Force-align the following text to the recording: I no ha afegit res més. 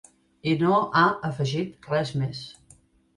I 0.51 0.53
no 0.61 0.77
ha 1.01 1.03
afegit 1.29 1.91
res 1.91 2.13
més. 2.23 2.41